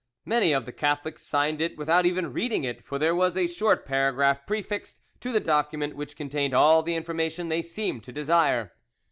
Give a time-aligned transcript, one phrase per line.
[0.25, 3.85] Many of the Catholics signed it without even reading it, for there was a short
[3.85, 8.71] paragraph prefixed to the document which contained all the information they seemed to desire.